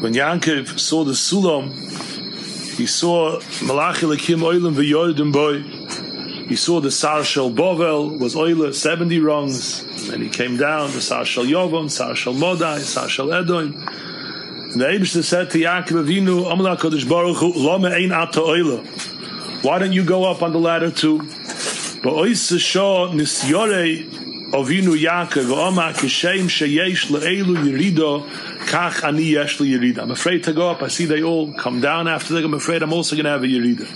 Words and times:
When 0.00 0.12
Yankov 0.12 0.78
saw 0.78 1.04
the 1.04 1.12
Sulam, 1.12 1.72
he 2.76 2.84
saw 2.84 3.40
Malachi 3.62 4.06
Lakim 4.06 4.42
Oilim 4.42 4.74
v'Yordim 4.74 5.32
boy. 5.32 5.62
He 6.46 6.56
saw 6.56 6.80
the 6.80 6.90
Sar 6.90 7.24
Shel 7.24 7.50
Bovel 7.50 8.18
was 8.18 8.36
Oile, 8.36 8.74
70 8.74 9.20
rungs. 9.20 9.82
And 10.10 10.22
he 10.22 10.28
came 10.28 10.58
down, 10.58 10.90
the 10.92 11.00
Sar 11.00 11.24
Shel 11.24 11.44
Yovam, 11.44 11.90
Sar 11.90 12.14
Shel 12.14 12.34
Modai, 12.34 12.80
Sar 12.80 13.08
Shel 13.08 13.32
Edom. 13.32 13.72
And 14.72 14.80
the 14.80 14.84
Eibishter 14.84 15.24
said 15.24 15.50
to 15.52 15.58
Yaakov 15.58 16.04
Avinu, 16.04 16.44
Amalak 16.52 17.08
Baruch 17.08 17.36
Hu, 17.38 17.52
Lama 17.54 17.88
Ein 17.88 18.12
Ata 18.12 18.42
Oile. 18.42 18.84
Why 19.62 19.78
don't 19.78 19.92
you 19.92 20.04
go 20.04 20.24
up 20.30 20.42
on 20.42 20.52
the 20.52 20.58
ladder 20.58 20.90
too? 20.90 21.18
But 22.02 22.14
Avinu 24.50 24.96
Yaakov, 24.98 25.92
Kishem 25.92 26.48
Yerido, 26.48 28.26
Kach 28.66 29.04
Ani. 29.04 29.36
I'm 29.98 30.10
afraid 30.10 30.42
to 30.44 30.52
go 30.52 30.70
up. 30.70 30.82
I 30.82 30.88
see 30.88 31.04
they 31.04 31.22
all 31.22 31.52
come 31.52 31.80
down 31.80 32.08
after 32.08 32.34
that. 32.34 32.44
I'm 32.44 32.54
afraid 32.54 32.82
I'm 32.82 32.92
also 32.92 33.14
going 33.14 33.26
to 33.26 33.30
have 33.30 33.44
a 33.44 33.46
Yerida. 33.46 33.86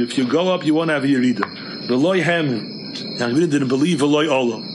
If 0.00 0.18
you 0.18 0.26
go 0.26 0.54
up, 0.54 0.64
you 0.64 0.74
won't 0.74 0.90
have 0.90 1.04
a 1.04 1.06
Yerida. 1.08 1.86
V'loi 1.88 2.22
Hem. 2.22 2.94
Yaakov 3.18 3.48
didn't 3.48 3.68
believe 3.68 3.98
V'loi 3.98 4.28
Olam. 4.28 4.73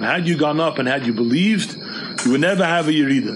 Had 0.00 0.26
you 0.26 0.36
gone 0.38 0.60
up 0.60 0.78
and 0.78 0.88
had 0.88 1.06
you 1.06 1.12
believed, 1.12 1.76
you 2.24 2.32
would 2.32 2.40
never 2.40 2.64
have 2.64 2.88
a 2.88 2.92
Yerida. 2.92 3.34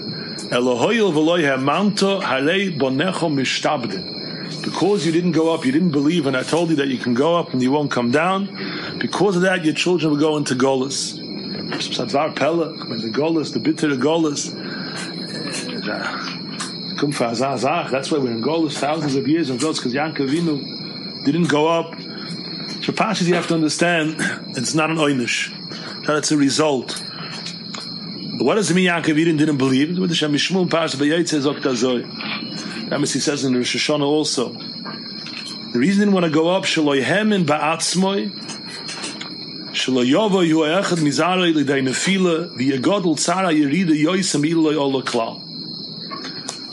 Because 4.63 5.05
you 5.05 5.11
didn't 5.11 5.31
go 5.33 5.53
up, 5.53 5.65
you 5.65 5.71
didn't 5.71 5.91
believe, 5.91 6.25
and 6.27 6.35
I 6.35 6.43
told 6.43 6.69
you 6.71 6.75
that 6.77 6.87
you 6.87 6.97
can 6.97 7.13
go 7.13 7.35
up 7.37 7.53
and 7.53 7.61
you 7.61 7.71
won't 7.71 7.89
come 7.91 8.11
down. 8.11 8.47
Because 8.99 9.35
of 9.37 9.43
that, 9.43 9.63
your 9.63 9.73
children 9.73 10.11
will 10.11 10.19
go 10.19 10.35
into 10.37 10.55
Golas. 10.55 11.15
The 13.01 13.09
Golas, 13.09 13.53
the 13.53 13.59
bitter 13.59 13.89
Golas. 13.95 14.51
Eh, 17.73 17.87
That's 17.91 18.11
why 18.11 18.17
we're 18.19 18.31
in 18.31 18.41
Golas 18.43 18.73
thousands 18.77 19.15
of 19.15 19.27
years 19.27 19.49
of 19.49 19.57
Golas, 19.57 19.77
because 19.77 19.93
Yankov 19.93 20.29
didn't 21.23 21.49
go 21.49 21.67
up. 21.67 21.93
So 22.83 22.91
Pashas, 22.91 23.27
you 23.27 23.35
have 23.35 23.47
to 23.47 23.53
understand, 23.53 24.15
it's 24.57 24.73
not 24.73 24.89
an 24.89 24.97
oynish. 24.97 25.55
That 26.05 26.17
it's 26.17 26.31
a 26.31 26.37
result. 26.37 27.01
But 28.37 28.45
what 28.45 28.55
does 28.55 28.71
it 28.71 28.73
mean 28.73 28.89
Yankov 28.89 29.15
didn't 29.15 29.57
believe? 29.57 29.99
With 29.99 30.09
the 30.09 30.15
Shem 30.15 30.33
MiShmuel 30.33 30.67
Pashas 30.67 30.95
B'Yetze 30.95 31.41
Zok 31.41 32.91
Amos 32.91 33.13
he 33.13 33.19
says 33.19 33.45
in 33.45 33.55
Rosh 33.55 33.75
Hashanah 33.75 34.01
also. 34.01 34.51
The 34.51 35.79
reason 35.79 35.99
he 36.01 36.05
didn't 36.05 36.13
want 36.13 36.25
to 36.25 36.31
go 36.31 36.49
up, 36.49 36.63
Shaloi 36.63 37.03
Hemin 37.03 37.45
Ba'atzmoi, 37.45 38.31
Shaloi 39.71 40.11
Yovo 40.11 40.45
Yu 40.45 40.57
Echad 40.57 40.97
Mizarei 40.97 41.53
L'dei 41.53 41.81
Nefila, 41.81 42.49
V'yagodl 42.57 43.15
Tzara 43.15 43.53
Yerida 43.53 43.91
Yoisam 43.91 44.43
Iloi 44.43 44.75
Ola 44.75 45.03
Klal. 45.03 45.39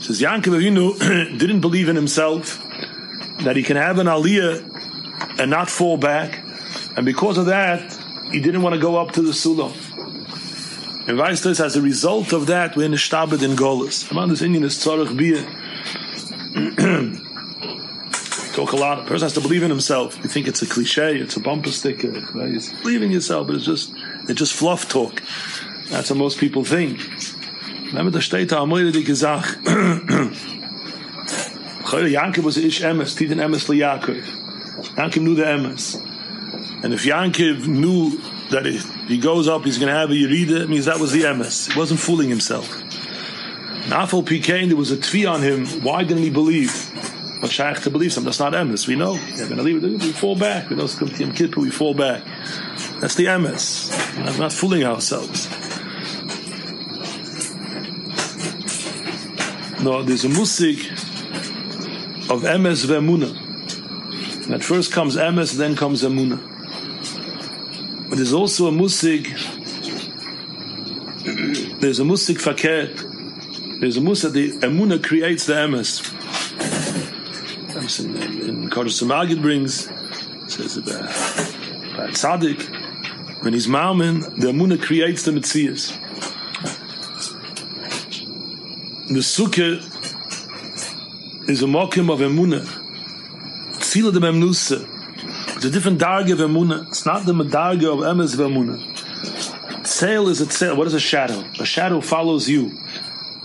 Says 0.03 0.21
Yankov 0.23 0.59
Avinu 0.59 0.99
didn't 1.39 1.61
believe 1.61 1.89
in 1.89 1.97
himself, 1.97 2.65
that 3.45 3.57
he 3.57 3.63
can 3.63 3.77
have 3.77 3.99
an 3.99 4.07
aliyah 4.07 5.39
and 5.39 5.51
not 5.51 5.71
fall 5.71 5.97
back, 5.97 6.45
and 6.97 7.07
because 7.07 7.39
of 7.39 7.47
that, 7.47 7.97
he 8.33 8.41
didn't 8.41 8.63
want 8.63 8.75
to 8.75 8.81
go 8.81 8.97
up 8.97 9.13
to 9.13 9.23
the 9.23 9.33
Sulam. 9.33 9.73
And 11.09 11.17
vice 11.17 11.41
versa, 11.41 11.65
as 11.65 11.77
a 11.77 11.81
result 11.81 12.33
of 12.33 12.49
that, 12.49 12.77
we're 12.77 12.85
in 12.85 12.91
the 12.91 12.99
Shtabed 12.99 13.43
in 13.43 13.53
Golis. 13.53 14.11
Among 14.11 14.29
this 14.29 14.43
Indian 14.43 14.65
is 14.65 14.75
Tzarech 14.75 15.17
Biyah, 15.17 15.47
talk 18.55 18.73
a 18.73 18.77
lot. 18.77 18.99
A 18.99 19.05
person 19.05 19.25
has 19.25 19.33
to 19.35 19.41
believe 19.41 19.63
in 19.63 19.71
himself. 19.71 20.19
You 20.19 20.29
think 20.29 20.49
it's 20.49 20.61
a 20.61 20.67
cliche, 20.67 21.17
it's 21.17 21.37
a 21.37 21.41
bumper 21.41 21.71
sticker. 21.71 22.11
Right? 22.35 22.75
Believe 22.83 23.03
in 23.03 23.11
yourself, 23.11 23.47
but 23.47 23.57
it's 23.57 23.65
just 23.65 23.93
it's 24.29 24.39
just 24.39 24.53
fluff 24.53 24.89
talk. 24.89 25.23
That's 25.89 26.11
what 26.11 26.19
most 26.19 26.39
people 26.39 26.65
think. 26.65 27.01
Remember 27.87 28.11
the 28.11 28.19
Amoyre 28.19 28.93
Gezach. 28.93 30.53
Yankov 31.97 32.45
was 32.45 32.59
ish 32.59 32.83
emes, 32.83 33.19
Titan 33.19 33.39
emes 33.39 33.67
Yaakov. 33.67 34.23
Yankov 34.97 35.23
knew 35.23 35.35
the 35.35 35.45
emes. 35.45 35.97
And 36.85 36.93
if 36.93 37.05
Yankov 37.05 37.67
knew 37.67 38.11
that 38.51 38.67
if 38.67 38.85
he 39.07 39.19
goes 39.19 39.49
up, 39.49 39.65
he's 39.65 39.79
going 39.79 39.93
to 39.93 39.99
have 39.99 40.11
a 40.11 40.15
Yerida, 40.15 40.63
it 40.63 40.69
means 40.69 40.85
that 40.85 40.99
was 40.99 41.13
the 41.13 41.23
emes. 41.23 41.73
He 41.73 41.79
wasn't 41.79 42.01
fooling 42.01 42.29
himself. 42.29 42.69
Nafal 43.89 44.23
Pikain, 44.23 44.69
there 44.69 44.77
was 44.77 44.91
a 44.91 44.97
tvi 44.97 45.31
on 45.31 45.43
him. 45.43 45.67
Why 45.83 46.05
didn't 46.05 46.23
he 46.23 46.31
believe? 46.31 46.91
But 47.41 47.51
Shaykh 47.51 47.81
to 47.83 47.91
believe 47.91 48.13
something. 48.13 48.27
That's 48.27 48.41
not 48.41 48.53
emes. 48.53 48.87
We 48.87 48.97
know. 48.97 49.13
We're 49.13 49.49
going 49.49 49.57
to 49.57 49.63
leave 49.63 49.83
it. 49.83 50.03
We 50.03 50.13
fall 50.13 50.37
back. 50.37 50.69
We 50.69 50.77
know 50.77 50.85
it's 50.85 51.01
Yom 51.01 51.33
Kippur. 51.33 51.61
We 51.61 51.71
fall 51.71 51.95
back. 51.95 52.23
That's 53.01 53.15
the 53.15 53.27
emes. 53.27 53.91
We're 54.17 54.39
not 54.39 54.53
fooling 54.53 54.85
ourselves. 54.85 55.49
No, 59.83 60.03
there's 60.03 60.25
a 60.25 60.29
musik 60.29 60.79
of 62.31 62.43
emes 62.43 62.87
ve'emuna. 62.87 63.31
At 64.53 64.65
first 64.65 64.93
comes 64.93 65.17
emes, 65.17 65.57
then 65.57 65.77
comes 65.77 66.03
emuna. 66.03 66.39
But 68.09 68.17
there's 68.17 68.33
also 68.33 68.67
a 68.69 68.73
musik. 68.73 69.25
There's 71.81 72.01
a 72.01 72.05
musik 72.05 72.39
faket 72.39 73.09
there's 73.81 73.97
a 73.97 74.01
musa, 74.01 74.29
the 74.29 74.51
emuna 74.59 75.03
creates 75.03 75.47
the 75.47 75.53
emes. 75.53 76.03
In, 78.01 78.17
in 78.49 78.71
Kodesh 78.71 79.01
Samagid 79.01 79.41
brings, 79.41 79.89
says 80.53 80.77
about, 80.79 81.03
about 81.95 82.11
Tzaddik, 82.11 82.61
when 83.45 83.53
he's 83.53 83.69
Maumin, 83.69 84.23
the 84.41 84.49
emuna 84.49 84.83
creates 84.83 85.23
the 85.23 85.31
Metzias. 85.31 85.97
The 89.07 89.21
Sukkah 89.21 89.81
is 91.49 91.63
a 91.63 91.67
mokim 91.67 92.13
of 92.13 92.21
emuna. 92.21 92.61
Tzila 93.79 94.13
de 94.13 94.21
memnusa. 94.21 94.87
It's 95.57 95.65
a 95.65 95.71
different 95.71 95.99
darga 95.99 96.33
of 96.33 96.41
emuna. 96.41 96.87
It's 96.89 97.07
not 97.07 97.25
the 97.25 97.33
medarga 97.33 97.91
of 97.91 98.01
emes 98.01 98.35
of 98.35 98.41
emuna. 98.41 98.77
Tzel 99.83 100.29
is 100.29 100.43
a 100.43 100.47
tzel. 100.47 100.77
What 100.77 100.87
is 100.87 100.93
a 100.93 101.01
shadow? 101.01 101.43
A 101.59 101.65
shadow 101.65 102.03
follows 102.03 102.51
you. 102.51 102.69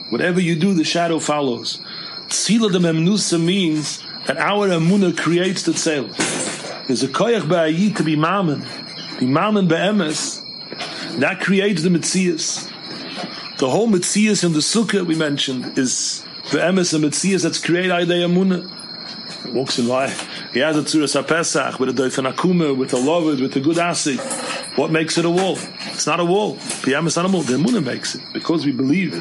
Whatever 0.09 0.41
you 0.41 0.59
do, 0.59 0.74
the 0.74 0.84
shadow 0.84 1.18
follows. 1.19 1.80
Tzila 2.28 2.74
de 2.74 2.80
memnusa 2.80 3.41
means 3.41 4.03
that 4.28 4.35
our 4.35 4.68
emuna 4.68 5.18
creates 5.18 5.64
the 5.64 5.72
tzel. 5.72 6.09
There's 6.88 7.03
a 7.03 7.08
koyach 7.08 7.44
ba'ayi 7.44 7.96
to 7.96 8.03
be 8.03 8.18
mamen. 8.18 8.59
Be 9.18 9.28
mamen 9.28 9.70
be'emes. 9.70 10.41
That 11.22 11.40
creates 11.40 11.84
the 11.84 11.90
mitzias. 11.90 12.70
The 13.59 13.70
whole 13.70 13.88
mitzias 13.88 14.44
in 14.44 14.52
the 14.52 14.59
sukkah 14.59 15.06
we 15.06 15.16
mentioned 15.16 15.78
is 15.78 16.22
the 16.52 16.58
emes 16.59 16.94
and 16.94 17.04
mitzias 17.04 17.44
that's 17.44 17.64
created 17.64 17.90
by 17.90 18.06
the. 18.06 18.84
Walks 19.52 19.78
in 19.78 19.88
life. 19.88 20.28
He 20.54 20.59
has 20.59 20.78
a 20.78 20.81
tzuras 20.81 21.28
pesach 21.28 21.80
with 21.80 21.90
a 21.90 21.94
doifen 21.94 22.31
akuma, 22.31 22.76
with 22.76 22.94
a 22.94 22.98
loved, 22.98 23.42
with 23.42 23.56
a 23.56 23.59
good 23.59 23.78
asik. 23.78 24.20
What 24.78 24.92
makes 24.92 25.18
it 25.20 25.26
a 25.26 25.30
wall? 25.30 25.58
It's 25.92 26.08
not 26.08 26.20
a 26.20 26.26
wall. 26.26 26.56
The 26.84 26.98
is 27.06 27.16
not 27.16 27.26
a 27.26 27.30
wall. 27.30 27.44
The 27.44 27.53
Emunah 27.53 27.84
makes 27.84 28.16
it 28.16 28.22
because 28.34 28.66
we 28.66 28.72
believe. 28.72 29.12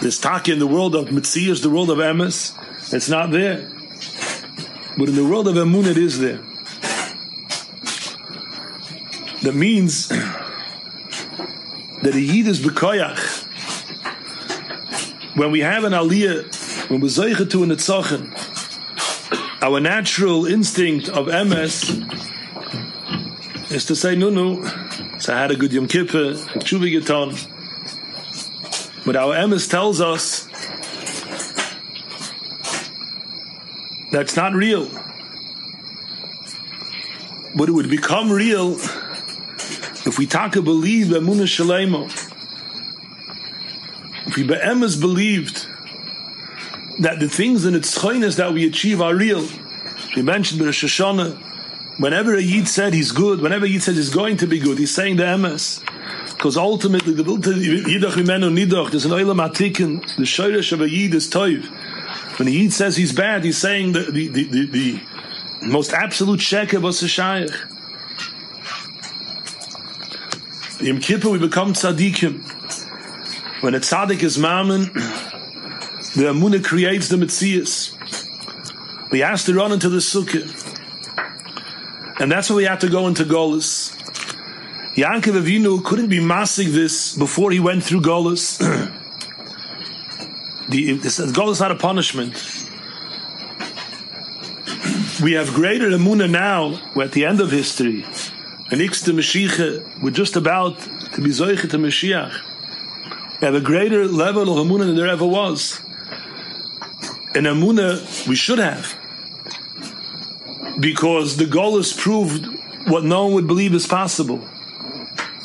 There's 0.00 0.18
taki 0.18 0.52
in 0.52 0.58
the 0.58 0.66
world 0.66 0.94
of 0.94 1.08
Mitziyas, 1.08 1.62
the 1.62 1.68
world 1.68 1.90
of 1.90 1.98
Emes. 1.98 2.54
It's 2.92 3.10
not 3.10 3.30
there. 3.30 3.70
But 4.96 5.10
in 5.10 5.14
the 5.14 5.24
world 5.24 5.46
of 5.48 5.56
Emunah, 5.56 5.90
it 5.90 5.98
is 5.98 6.18
there. 6.20 6.40
That 9.42 9.54
means 9.54 10.08
that 12.02 12.14
a 12.14 12.20
Yid 12.20 12.46
is 12.46 12.60
Bekoyach. 12.60 13.43
When 15.36 15.50
we 15.50 15.60
have 15.60 15.82
an 15.82 15.92
Aliyah, 15.92 16.90
when 16.90 17.00
we're 17.00 17.08
Zeicha 17.08 17.50
to 17.50 17.62
an 17.64 17.70
Etzachen, 17.70 18.30
our 19.62 19.80
natural 19.80 20.46
instinct 20.46 21.08
of 21.08 21.26
Emes 21.26 21.90
is 23.72 23.84
to 23.86 23.96
say, 23.96 24.14
no, 24.14 24.30
no, 24.30 24.64
so 25.18 25.34
I 25.34 25.38
had 25.40 25.50
a 25.50 25.56
good 25.56 25.72
Yom 25.72 25.88
Kippur, 25.88 26.34
Tshuva. 26.60 27.50
But 29.04 29.16
our 29.16 29.34
emes 29.34 29.68
tells 29.68 30.00
us 30.00 30.48
that's 34.12 34.36
not 34.36 34.52
real. 34.52 34.88
But 37.56 37.68
it 37.68 37.72
would 37.72 37.90
become 37.90 38.30
real 38.30 38.72
if 40.06 40.16
we 40.18 40.26
talk 40.26 40.54
and 40.56 40.64
believe 40.64 41.08
Emunah 41.08 41.48
Shalemo. 41.48 42.23
We 44.36 44.42
be'emes 44.42 45.00
believed 45.00 45.66
that 47.00 47.20
the 47.20 47.28
things 47.28 47.64
in 47.64 47.74
its 47.74 47.96
choiness 47.96 48.36
that 48.36 48.52
we 48.52 48.66
achieve 48.66 49.00
are 49.00 49.14
real. 49.14 49.46
We 50.16 50.22
mentioned 50.22 50.60
the 50.60 50.66
Rosh 50.66 51.00
Whenever 51.98 52.34
a 52.34 52.42
Yid 52.42 52.66
said 52.66 52.92
he's 52.92 53.12
good, 53.12 53.40
whenever 53.40 53.66
a 53.66 53.68
Yid 53.68 53.82
says 53.82 53.96
he's 53.96 54.12
going 54.12 54.36
to 54.38 54.48
be 54.48 54.58
good, 54.58 54.78
he's 54.78 54.92
saying 54.92 55.16
the 55.16 55.22
emes. 55.22 55.84
Because 56.32 56.56
ultimately, 56.56 57.14
the 57.14 57.22
Yidach 57.22 58.14
Mimenu 58.14 58.52
Nidach, 58.52 58.90
there's 58.90 59.04
an 59.04 59.12
Olam 59.12 59.46
Atikin, 59.46 60.02
the 60.16 60.24
Shoresh 60.24 60.72
of 60.72 60.80
a 60.80 60.90
Yid 60.90 61.14
is 61.14 61.30
Toiv. 61.30 61.64
When 62.38 62.48
a 62.48 62.50
Yid 62.50 62.72
says 62.72 62.96
he's 62.96 63.12
bad, 63.12 63.44
he's 63.44 63.58
saying 63.58 63.92
the, 63.92 64.00
the, 64.10 64.28
the, 64.28 64.44
the, 64.44 64.66
the 64.66 65.00
most 65.62 65.92
absolute 65.92 66.40
sheker 66.40 66.82
was 66.82 67.00
a 67.02 67.08
Shaykh. 67.08 67.50
Yom 70.80 71.00
Kippur, 71.00 71.30
we 71.30 71.38
become 71.38 71.72
tzaddikim. 71.72 72.63
When 73.64 73.74
a 73.74 73.80
tzaddik 73.80 74.22
is 74.22 74.36
mammon, 74.36 74.92
the 74.92 76.28
Amunah 76.28 76.62
creates 76.62 77.08
the 77.08 77.16
Metzias. 77.16 77.96
We 79.10 79.20
have 79.20 79.42
to 79.46 79.54
run 79.54 79.72
into 79.72 79.88
the 79.88 80.00
sukkah. 80.00 80.44
And 82.20 82.30
that's 82.30 82.50
why 82.50 82.56
we 82.56 82.64
have 82.64 82.80
to 82.80 82.90
go 82.90 83.08
into 83.08 83.24
Golis. 83.24 83.96
Yankov 84.96 85.42
Avinu 85.42 85.82
couldn't 85.82 86.08
be 86.08 86.20
massing 86.20 86.72
this 86.72 87.16
before 87.16 87.52
he 87.52 87.58
went 87.58 87.82
through 87.82 88.02
Golis. 88.02 88.58
the, 90.68 90.98
Golis 90.98 91.52
is 91.52 91.60
not 91.60 91.70
a 91.70 91.76
punishment. 91.76 92.34
We 95.22 95.32
have 95.32 95.54
greater 95.54 95.88
Amunah 95.88 96.30
now, 96.30 96.78
we're 96.94 97.04
at 97.04 97.12
the 97.12 97.24
end 97.24 97.40
of 97.40 97.50
history. 97.50 98.04
And 98.70 98.82
Ixta 98.82 99.14
Mashiach, 99.14 100.02
we're 100.02 100.10
just 100.10 100.36
about 100.36 100.78
to 101.14 101.22
be 101.22 101.30
Zoichet 101.30 101.70
to 101.70 101.78
Mashiach. 101.78 102.50
Have 103.40 103.54
a 103.54 103.60
greater 103.60 104.06
level 104.06 104.42
of 104.42 104.66
Amunah 104.66 104.86
than 104.86 104.96
there 104.96 105.08
ever 105.08 105.26
was. 105.26 105.80
And 107.34 107.46
Amunah 107.46 108.28
we 108.28 108.36
should 108.36 108.58
have. 108.58 108.94
Because 110.80 111.36
the 111.36 111.44
Golis 111.44 111.96
proved 111.96 112.46
what 112.88 113.04
no 113.04 113.24
one 113.24 113.34
would 113.34 113.46
believe 113.46 113.74
is 113.74 113.86
possible. 113.86 114.46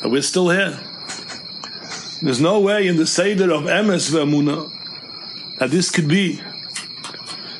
But 0.02 0.10
we're 0.10 0.22
still 0.22 0.50
here. 0.50 0.78
There's 2.22 2.40
no 2.40 2.60
way 2.60 2.86
in 2.86 2.96
the 2.96 3.06
Seder 3.06 3.52
of 3.52 3.62
Emes 3.62 4.10
Ve'amunah 4.10 4.70
that 5.58 5.70
this 5.70 5.90
could 5.90 6.08
be. 6.08 6.40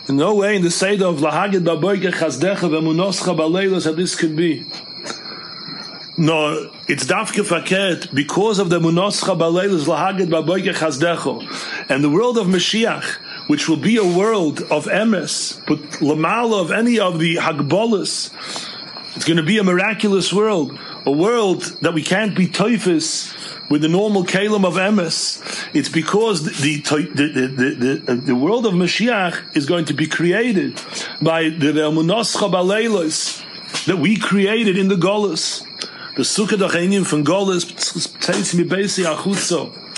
No 0.08 0.34
way 0.34 0.56
in 0.56 0.62
the 0.62 0.70
Seder 0.70 1.06
of 1.06 1.18
Lahagid 1.18 1.64
Baboike 1.64 2.12
Chazdecha 2.12 2.68
Ve'amunoscha 2.68 3.36
Baleilos 3.36 3.84
that 3.84 3.96
this 3.96 4.14
could 4.14 4.36
be. 4.36 4.64
No, 6.20 6.70
it's 6.86 7.06
dafke 7.06 7.42
verkehrt 7.42 8.14
because 8.14 8.58
of 8.58 8.68
the 8.68 8.78
munoscha 8.78 9.34
baleilos 9.38 9.86
lahagid 9.86 10.28
baboike 10.28 10.74
chazdecho, 10.74 11.40
and 11.88 12.04
the 12.04 12.10
world 12.10 12.36
of 12.36 12.46
Mashiach, 12.46 13.14
which 13.48 13.70
will 13.70 13.78
be 13.78 13.96
a 13.96 14.04
world 14.04 14.60
of 14.70 14.84
emes, 14.84 15.64
but 15.66 15.78
lamala 16.02 16.60
of 16.60 16.72
any 16.72 16.98
of 16.98 17.18
the 17.18 17.36
hagbolas, 17.36 18.34
it's 19.16 19.24
going 19.24 19.38
to 19.38 19.42
be 19.42 19.56
a 19.56 19.64
miraculous 19.64 20.30
world, 20.30 20.78
a 21.06 21.10
world 21.10 21.62
that 21.80 21.94
we 21.94 22.02
can't 22.02 22.36
be 22.36 22.46
toifis 22.46 23.34
with 23.70 23.80
the 23.80 23.88
normal 23.88 24.22
kalim 24.24 24.66
of 24.66 24.74
emes. 24.74 25.40
It's 25.74 25.88
because 25.88 26.44
the 26.44 26.82
the, 26.82 27.02
the, 27.14 27.46
the, 27.46 28.12
uh, 28.12 28.14
the, 28.26 28.34
world 28.34 28.66
of 28.66 28.74
Mashiach 28.74 29.56
is 29.56 29.64
going 29.64 29.86
to 29.86 29.94
be 29.94 30.06
created 30.06 30.74
by 31.22 31.44
the 31.44 31.72
munoscha 31.90 32.52
baleilos 32.52 33.42
that 33.86 33.96
we 33.96 34.18
created 34.18 34.76
in 34.76 34.88
the 34.88 34.96
Golas. 34.96 35.64
The 36.20 36.26
Sukkah 36.26 36.58
Dachenim 36.58 37.06
from 37.06 37.24
Golis, 37.24 37.64
Tzeitz 37.64 38.52
Mi 38.52 38.64
Beisi 38.64 39.06
Achutzo. 39.06 39.89